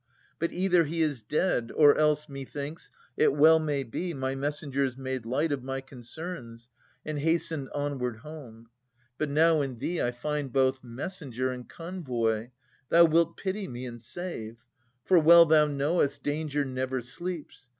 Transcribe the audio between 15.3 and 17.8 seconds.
thou knowest, danger never sleeps.